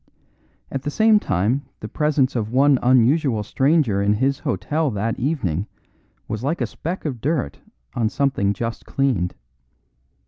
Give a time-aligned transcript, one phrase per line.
[0.71, 5.67] At the same time the presence of one unusual stranger in his hotel that evening
[6.27, 7.59] was like a speck of dirt
[7.93, 9.35] on something just cleaned.